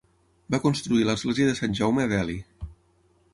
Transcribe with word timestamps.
Va 0.53 0.59
construir 0.63 1.03
l'església 1.09 1.51
de 1.51 1.59
Sant 1.61 1.77
Jaume 1.81 2.07
a 2.09 2.11
Delhi. 2.15 2.39